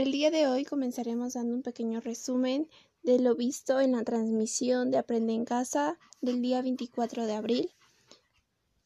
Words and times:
El 0.00 0.12
día 0.12 0.30
de 0.30 0.46
hoy 0.46 0.64
comenzaremos 0.64 1.34
dando 1.34 1.54
un 1.54 1.60
pequeño 1.60 2.00
resumen 2.00 2.70
de 3.02 3.18
lo 3.18 3.36
visto 3.36 3.80
en 3.80 3.92
la 3.92 4.02
transmisión 4.02 4.90
de 4.90 4.96
Aprende 4.96 5.34
en 5.34 5.44
Casa 5.44 5.98
del 6.22 6.40
día 6.40 6.62
24 6.62 7.26
de 7.26 7.34
abril, 7.34 7.70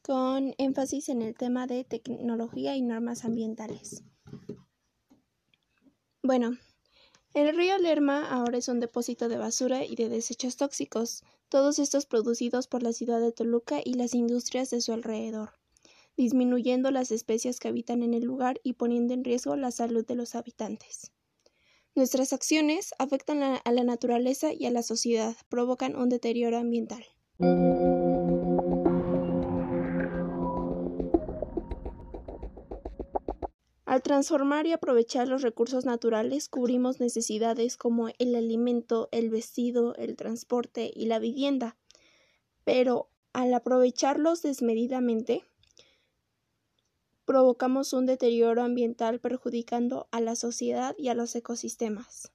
con 0.01 0.53
énfasis 0.57 1.07
en 1.07 1.21
el 1.21 1.33
tema 1.33 1.67
de 1.67 1.85
tecnología 1.85 2.75
y 2.75 2.81
normas 2.81 3.23
ambientales. 3.23 4.03
Bueno, 6.21 6.57
el 7.33 7.55
río 7.55 7.77
Lerma 7.77 8.29
ahora 8.29 8.57
es 8.57 8.67
un 8.67 8.81
depósito 8.81 9.29
de 9.29 9.37
basura 9.37 9.85
y 9.85 9.95
de 9.95 10.09
desechos 10.09 10.57
tóxicos, 10.57 11.23
todos 11.47 11.79
estos 11.79 12.05
producidos 12.05 12.67
por 12.67 12.83
la 12.83 12.91
ciudad 12.91 13.21
de 13.21 13.31
Toluca 13.31 13.79
y 13.81 13.93
las 13.93 14.15
industrias 14.15 14.69
de 14.69 14.81
su 14.81 14.91
alrededor, 14.91 15.53
disminuyendo 16.17 16.91
las 16.91 17.11
especies 17.11 17.59
que 17.59 17.67
habitan 17.67 18.03
en 18.03 18.13
el 18.13 18.23
lugar 18.23 18.59
y 18.63 18.73
poniendo 18.73 19.13
en 19.13 19.23
riesgo 19.23 19.55
la 19.55 19.71
salud 19.71 20.05
de 20.05 20.15
los 20.15 20.35
habitantes. 20.35 21.11
Nuestras 21.95 22.33
acciones 22.33 22.93
afectan 22.99 23.41
a 23.41 23.71
la 23.71 23.83
naturaleza 23.83 24.53
y 24.53 24.65
a 24.65 24.71
la 24.71 24.83
sociedad, 24.83 25.35
provocan 25.49 25.95
un 25.95 26.09
deterioro 26.09 26.57
ambiental. 26.57 27.05
Al 33.85 34.01
transformar 34.01 34.67
y 34.67 34.73
aprovechar 34.73 35.29
los 35.29 35.41
recursos 35.41 35.85
naturales, 35.85 36.49
cubrimos 36.49 36.99
necesidades 36.99 37.77
como 37.77 38.09
el 38.19 38.35
alimento, 38.35 39.07
el 39.13 39.29
vestido, 39.29 39.95
el 39.95 40.17
transporte 40.17 40.91
y 40.93 41.05
la 41.05 41.19
vivienda. 41.19 41.77
Pero 42.65 43.09
al 43.31 43.53
aprovecharlos 43.53 44.41
desmedidamente, 44.41 45.43
provocamos 47.25 47.93
un 47.93 48.05
deterioro 48.05 48.63
ambiental 48.63 49.19
perjudicando 49.19 50.07
a 50.11 50.21
la 50.21 50.35
sociedad 50.35 50.95
y 50.97 51.09
a 51.09 51.15
los 51.15 51.35
ecosistemas. 51.35 52.31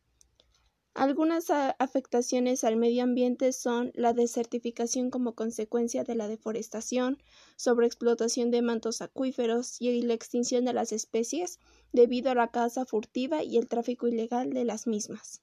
Algunas 0.93 1.51
afectaciones 1.51 2.65
al 2.65 2.77
medio 2.77 3.05
ambiente 3.05 3.53
son 3.53 3.93
la 3.95 4.13
desertificación 4.13 5.11
como 5.11 5.35
consecuencia 5.35 6.03
de 6.03 6.17
la 6.17 6.27
deforestación, 6.27 7.23
sobreexplotación 7.57 8.51
de 8.51 8.61
mantos 8.61 9.01
acuíferos 9.01 9.81
y 9.81 10.03
la 10.03 10.15
extinción 10.15 10.65
de 10.65 10.73
las 10.73 10.91
especies 10.91 11.61
debido 11.93 12.33
a 12.33 12.35
la 12.35 12.49
caza 12.49 12.85
furtiva 12.85 13.45
y 13.45 13.57
el 13.57 13.69
tráfico 13.69 14.09
ilegal 14.09 14.53
de 14.53 14.65
las 14.65 14.89
mismas. 14.89 15.43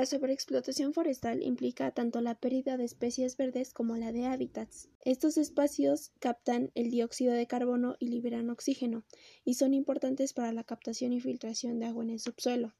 La 0.00 0.06
sobreexplotación 0.06 0.94
forestal 0.94 1.42
implica 1.42 1.90
tanto 1.90 2.22
la 2.22 2.34
pérdida 2.34 2.78
de 2.78 2.84
especies 2.84 3.36
verdes 3.36 3.74
como 3.74 3.98
la 3.98 4.12
de 4.12 4.24
hábitats. 4.24 4.88
Estos 5.04 5.36
espacios 5.36 6.10
captan 6.20 6.70
el 6.74 6.90
dióxido 6.90 7.34
de 7.34 7.46
carbono 7.46 7.96
y 7.98 8.08
liberan 8.08 8.48
oxígeno, 8.48 9.04
y 9.44 9.56
son 9.56 9.74
importantes 9.74 10.32
para 10.32 10.52
la 10.52 10.64
captación 10.64 11.12
y 11.12 11.20
filtración 11.20 11.78
de 11.78 11.84
agua 11.84 12.02
en 12.02 12.08
el 12.08 12.18
subsuelo. 12.18 12.74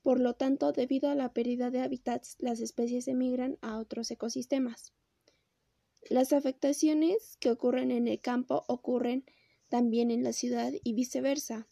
Por 0.00 0.18
lo 0.18 0.32
tanto, 0.32 0.72
debido 0.72 1.10
a 1.10 1.14
la 1.14 1.34
pérdida 1.34 1.68
de 1.68 1.80
hábitats, 1.80 2.36
las 2.38 2.58
especies 2.58 3.06
emigran 3.06 3.58
a 3.60 3.76
otros 3.76 4.10
ecosistemas. 4.10 4.94
Las 6.08 6.32
afectaciones 6.32 7.36
que 7.38 7.50
ocurren 7.50 7.90
en 7.90 8.08
el 8.08 8.18
campo 8.18 8.64
ocurren 8.66 9.26
también 9.68 10.10
en 10.10 10.24
la 10.24 10.32
ciudad 10.32 10.72
y 10.82 10.94
viceversa. 10.94 11.68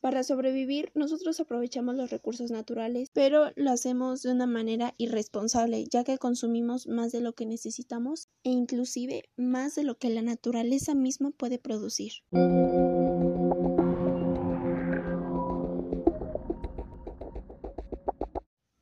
Para 0.00 0.24
sobrevivir, 0.24 0.92
nosotros 0.94 1.40
aprovechamos 1.40 1.94
los 1.94 2.08
recursos 2.08 2.50
naturales, 2.50 3.10
pero 3.12 3.50
lo 3.54 3.70
hacemos 3.70 4.22
de 4.22 4.32
una 4.32 4.46
manera 4.46 4.94
irresponsable, 4.96 5.84
ya 5.90 6.04
que 6.04 6.16
consumimos 6.16 6.86
más 6.86 7.12
de 7.12 7.20
lo 7.20 7.34
que 7.34 7.44
necesitamos 7.44 8.28
e 8.42 8.50
inclusive 8.50 9.24
más 9.36 9.74
de 9.74 9.84
lo 9.84 9.98
que 9.98 10.08
la 10.08 10.22
naturaleza 10.22 10.94
misma 10.94 11.32
puede 11.32 11.58
producir. 11.58 12.12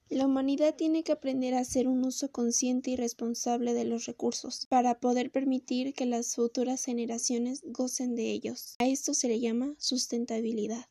La 0.09 0.27
humanidad 0.27 0.77
tiene 0.77 1.03
que 1.03 1.13
aprender 1.13 1.55
a 1.55 1.61
hacer 1.61 1.89
un 1.89 2.05
uso 2.05 2.31
consciente 2.31 2.93
y 2.93 2.97
responsable 2.97 3.75
de 3.75 3.85
los 3.85 4.07
recursos 4.07 4.67
para 4.67 5.01
poder 5.01 5.33
permitir 5.33 5.95
que 5.95 6.07
las 6.07 6.37
futuras 6.37 6.85
generaciones 6.85 7.63
gocen 7.65 8.15
de 8.15 8.31
ellos. 8.31 8.77
A 8.79 8.87
esto 8.87 9.15
se 9.15 9.29
le 9.29 9.41
llama 9.41 9.75
sustentabilidad. 9.79 10.87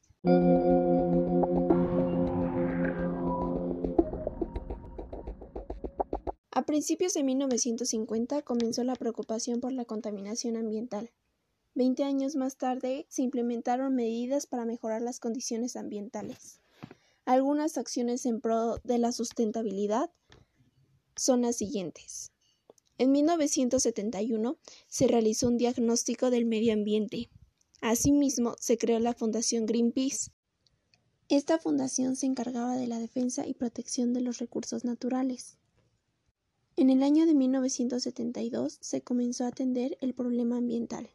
A 6.57 6.63
principios 6.65 7.13
de 7.13 7.23
1950 7.23 8.41
comenzó 8.41 8.83
la 8.83 8.95
preocupación 8.95 9.61
por 9.61 9.71
la 9.71 9.85
contaminación 9.85 10.57
ambiental. 10.57 11.11
Veinte 11.75 12.03
años 12.03 12.35
más 12.35 12.57
tarde 12.57 13.05
se 13.09 13.21
implementaron 13.21 13.93
medidas 13.93 14.47
para 14.47 14.65
mejorar 14.65 15.03
las 15.03 15.19
condiciones 15.19 15.75
ambientales. 15.75 16.59
Algunas 17.25 17.77
acciones 17.77 18.25
en 18.25 18.41
pro 18.41 18.77
de 18.83 18.97
la 18.97 19.11
sustentabilidad 19.11 20.09
son 21.15 21.43
las 21.43 21.57
siguientes. 21.57 22.31
En 22.97 23.11
1971 23.11 24.57
se 24.87 25.07
realizó 25.07 25.47
un 25.47 25.57
diagnóstico 25.57 26.31
del 26.31 26.45
medio 26.45 26.73
ambiente 26.73 27.29
Asimismo, 27.81 28.55
se 28.59 28.77
creó 28.77 28.99
la 28.99 29.13
Fundación 29.13 29.65
Greenpeace. 29.65 30.31
Esta 31.29 31.59
fundación 31.59 32.15
se 32.15 32.25
encargaba 32.25 32.75
de 32.75 32.87
la 32.87 32.99
defensa 32.99 33.45
y 33.45 33.53
protección 33.53 34.13
de 34.13 34.21
los 34.21 34.39
recursos 34.39 34.85
naturales. 34.85 35.57
En 36.75 36.89
el 36.89 37.03
año 37.03 37.25
de 37.25 37.33
1972 37.33 38.77
se 38.81 39.01
comenzó 39.01 39.45
a 39.45 39.49
atender 39.49 39.97
el 39.99 40.13
problema 40.13 40.57
ambiental. 40.57 41.09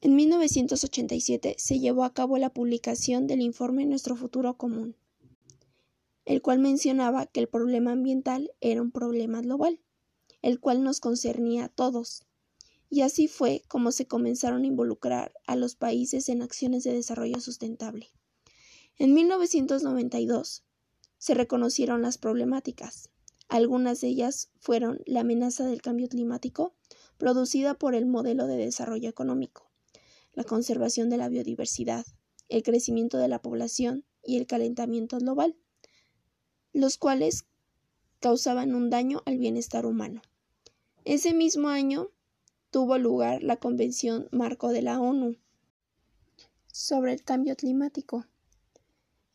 En 0.00 0.14
1987 0.14 1.56
se 1.58 1.80
llevó 1.80 2.04
a 2.04 2.14
cabo 2.14 2.38
la 2.38 2.52
publicación 2.52 3.26
del 3.26 3.40
informe 3.40 3.84
Nuestro 3.84 4.14
futuro 4.14 4.56
común, 4.56 4.94
el 6.24 6.40
cual 6.40 6.60
mencionaba 6.60 7.26
que 7.26 7.40
el 7.40 7.48
problema 7.48 7.92
ambiental 7.92 8.52
era 8.60 8.80
un 8.80 8.92
problema 8.92 9.40
global, 9.40 9.80
el 10.40 10.60
cual 10.60 10.84
nos 10.84 11.00
concernía 11.00 11.64
a 11.64 11.68
todos, 11.68 12.27
y 12.90 13.02
así 13.02 13.28
fue 13.28 13.62
como 13.68 13.92
se 13.92 14.06
comenzaron 14.06 14.64
a 14.64 14.66
involucrar 14.66 15.32
a 15.46 15.56
los 15.56 15.74
países 15.74 16.28
en 16.28 16.42
acciones 16.42 16.84
de 16.84 16.92
desarrollo 16.92 17.40
sustentable. 17.40 18.08
En 18.96 19.14
1992 19.14 20.64
se 21.18 21.34
reconocieron 21.34 22.02
las 22.02 22.18
problemáticas. 22.18 23.10
Algunas 23.48 24.00
de 24.00 24.08
ellas 24.08 24.50
fueron 24.58 25.00
la 25.06 25.20
amenaza 25.20 25.64
del 25.66 25.82
cambio 25.82 26.08
climático 26.08 26.74
producida 27.16 27.74
por 27.74 27.94
el 27.94 28.06
modelo 28.06 28.46
de 28.46 28.56
desarrollo 28.56 29.08
económico, 29.08 29.70
la 30.32 30.44
conservación 30.44 31.10
de 31.10 31.16
la 31.16 31.28
biodiversidad, 31.28 32.06
el 32.48 32.62
crecimiento 32.62 33.18
de 33.18 33.28
la 33.28 33.40
población 33.40 34.04
y 34.22 34.36
el 34.36 34.46
calentamiento 34.46 35.18
global, 35.18 35.56
los 36.72 36.98
cuales 36.98 37.46
causaban 38.20 38.74
un 38.74 38.90
daño 38.90 39.22
al 39.26 39.38
bienestar 39.38 39.86
humano. 39.86 40.22
Ese 41.04 41.34
mismo 41.34 41.68
año 41.68 42.10
tuvo 42.70 42.98
lugar 42.98 43.42
la 43.42 43.56
Convención 43.56 44.28
Marco 44.30 44.68
de 44.68 44.82
la 44.82 45.00
ONU 45.00 45.36
sobre 46.72 47.12
el 47.12 47.22
cambio 47.22 47.56
climático. 47.56 48.26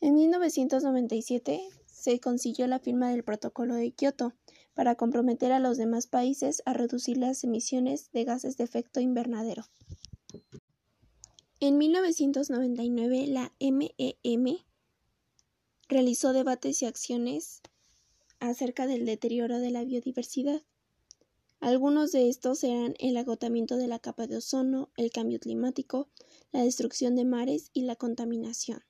En 0.01 0.15
1997 0.15 1.61
se 1.85 2.19
consiguió 2.19 2.67
la 2.67 2.79
firma 2.79 3.09
del 3.09 3.23
Protocolo 3.23 3.75
de 3.75 3.91
Kioto 3.91 4.33
para 4.73 4.95
comprometer 4.95 5.51
a 5.51 5.59
los 5.59 5.77
demás 5.77 6.07
países 6.07 6.61
a 6.65 6.73
reducir 6.73 7.17
las 7.17 7.43
emisiones 7.43 8.11
de 8.11 8.23
gases 8.23 8.57
de 8.57 8.63
efecto 8.63 8.99
invernadero. 8.99 9.65
En 11.59 11.77
1999 11.77 13.27
la 13.27 13.53
MEM 13.59 13.89
e 13.97 14.65
realizó 15.87 16.33
debates 16.33 16.81
y 16.81 16.85
acciones 16.85 17.61
acerca 18.39 18.87
del 18.87 19.05
deterioro 19.05 19.59
de 19.59 19.71
la 19.71 19.85
biodiversidad. 19.85 20.61
Algunos 21.63 22.11
de 22.11 22.27
estos 22.27 22.61
eran 22.65 22.93
el 22.99 23.15
agotamiento 23.15 23.77
de 23.77 23.87
la 23.87 23.97
capa 23.97 24.27
de 24.27 24.35
ozono, 24.35 24.91
el 24.97 25.11
cambio 25.11 25.39
climático, 25.39 26.09
la 26.51 26.61
destrucción 26.61 27.15
de 27.15 27.23
mares 27.23 27.71
y 27.71 27.83
la 27.83 27.95
contaminación. 27.95 28.83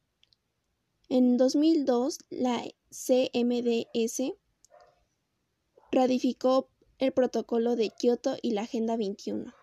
En 1.07 1.38
2002, 1.38 2.18
la 2.31 2.63
CMDS 2.89 4.33
ratificó 5.92 6.71
el 6.98 7.12
protocolo 7.12 7.75
de 7.75 7.92
Kioto 7.92 8.38
y 8.42 8.53
la 8.53 8.63
Agenda 8.63 8.98
21. 8.98 9.53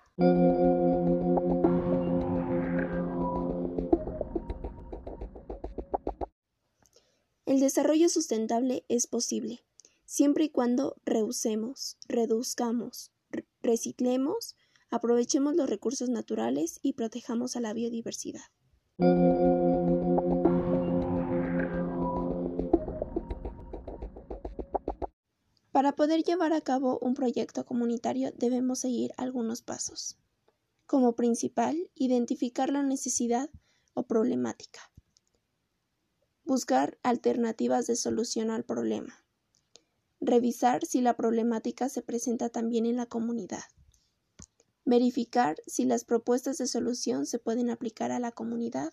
El 7.45 7.59
desarrollo 7.59 8.09
sustentable 8.09 8.85
es 8.89 9.09
posible 9.09 9.65
siempre 10.11 10.47
y 10.47 10.49
cuando 10.49 10.97
reusemos, 11.05 11.97
reduzcamos, 12.09 13.13
reciclemos, 13.63 14.57
aprovechemos 14.91 15.55
los 15.55 15.71
recursos 15.71 16.09
naturales 16.09 16.81
y 16.83 16.95
protejamos 16.95 17.55
a 17.55 17.61
la 17.61 17.73
biodiversidad. 17.73 18.43
Para 25.71 25.95
poder 25.95 26.25
llevar 26.25 26.55
a 26.55 26.61
cabo 26.61 26.99
un 26.99 27.15
proyecto 27.15 27.65
comunitario 27.65 28.33
debemos 28.37 28.81
seguir 28.81 29.13
algunos 29.17 29.63
pasos. 29.63 30.19
Como 30.87 31.15
principal, 31.15 31.89
identificar 31.95 32.71
la 32.71 32.83
necesidad 32.83 33.49
o 33.95 34.03
problemática. 34.09 34.81
Buscar 36.43 36.99
alternativas 37.05 37.87
de 37.87 37.95
solución 37.95 38.51
al 38.51 38.65
problema. 38.65 39.20
Revisar 40.21 40.85
si 40.85 41.01
la 41.01 41.17
problemática 41.17 41.89
se 41.89 42.03
presenta 42.03 42.51
también 42.51 42.85
en 42.85 42.97
la 42.97 43.07
comunidad. 43.07 43.63
Verificar 44.85 45.57
si 45.67 45.85
las 45.85 46.05
propuestas 46.05 46.59
de 46.59 46.67
solución 46.67 47.25
se 47.25 47.39
pueden 47.39 47.71
aplicar 47.71 48.13
a 48.13 48.19
la 48.19 48.31
comunidad. 48.31 48.93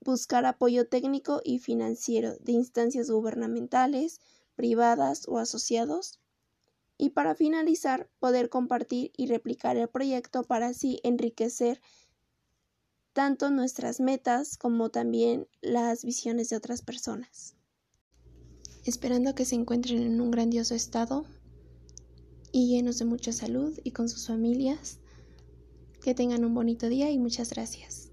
Buscar 0.00 0.46
apoyo 0.46 0.88
técnico 0.88 1.40
y 1.44 1.58
financiero 1.58 2.36
de 2.38 2.52
instancias 2.52 3.10
gubernamentales, 3.10 4.20
privadas 4.54 5.26
o 5.26 5.38
asociados 5.38 6.20
y 6.96 7.10
para 7.10 7.34
finalizar 7.34 8.08
poder 8.20 8.50
compartir 8.50 9.10
y 9.16 9.26
replicar 9.26 9.76
el 9.76 9.88
proyecto 9.88 10.44
para 10.44 10.68
así 10.68 11.00
enriquecer 11.02 11.80
tanto 13.12 13.50
nuestras 13.50 13.98
metas 13.98 14.56
como 14.56 14.90
también 14.90 15.48
las 15.60 16.04
visiones 16.04 16.50
de 16.50 16.56
otras 16.56 16.82
personas. 16.82 17.57
Esperando 18.88 19.34
que 19.34 19.44
se 19.44 19.54
encuentren 19.54 19.98
en 19.98 20.18
un 20.18 20.30
grandioso 20.30 20.74
estado 20.74 21.26
y 22.52 22.68
llenos 22.68 22.98
de 22.98 23.04
mucha 23.04 23.34
salud 23.34 23.78
y 23.84 23.90
con 23.90 24.08
sus 24.08 24.26
familias. 24.26 24.96
Que 26.00 26.14
tengan 26.14 26.42
un 26.42 26.54
bonito 26.54 26.88
día 26.88 27.10
y 27.10 27.18
muchas 27.18 27.50
gracias. 27.50 28.08